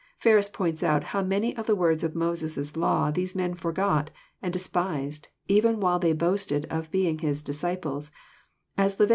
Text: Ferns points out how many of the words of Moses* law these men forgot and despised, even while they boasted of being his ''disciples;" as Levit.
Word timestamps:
Ferns 0.17 0.49
points 0.49 0.81
out 0.81 1.03
how 1.13 1.21
many 1.21 1.55
of 1.55 1.67
the 1.67 1.75
words 1.75 2.03
of 2.03 2.15
Moses* 2.15 2.75
law 2.75 3.11
these 3.11 3.35
men 3.35 3.53
forgot 3.53 4.09
and 4.41 4.51
despised, 4.51 5.27
even 5.47 5.79
while 5.79 5.99
they 5.99 6.11
boasted 6.11 6.65
of 6.71 6.89
being 6.89 7.19
his 7.19 7.43
''disciples;" 7.43 8.09
as 8.79 8.99
Levit. 8.99 9.09